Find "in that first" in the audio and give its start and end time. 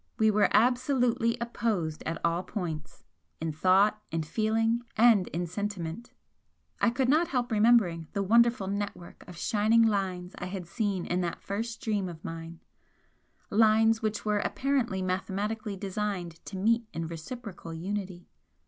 11.05-11.81